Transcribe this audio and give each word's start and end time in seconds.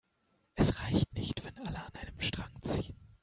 Es 0.55 0.79
reicht 0.79 1.13
nicht, 1.13 1.45
wenn 1.45 1.55
alle 1.59 1.77
an 1.77 1.93
einem 1.93 2.19
Strang 2.21 2.51
ziehen. 2.65 2.95